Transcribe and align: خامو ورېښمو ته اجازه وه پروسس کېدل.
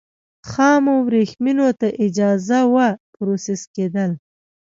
خامو 0.49 0.95
ورېښمو 1.07 1.69
ته 1.79 1.87
اجازه 2.05 2.59
وه 2.73 2.87
پروسس 3.13 3.61
کېدل. 3.75 4.11